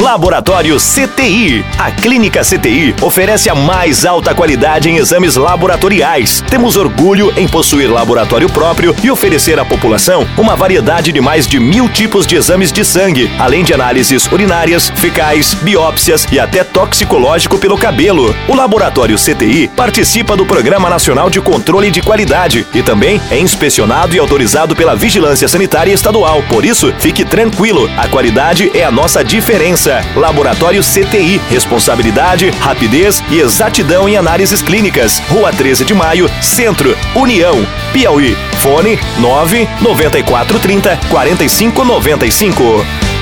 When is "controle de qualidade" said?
21.40-22.64